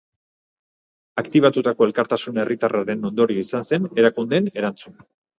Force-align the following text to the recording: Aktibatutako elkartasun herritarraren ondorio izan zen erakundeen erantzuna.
Aktibatutako 1.21 1.85
elkartasun 1.89 2.39
herritarraren 2.43 3.05
ondorio 3.09 3.43
izan 3.43 3.67
zen 3.73 3.85
erakundeen 4.05 4.49
erantzuna. 4.63 5.07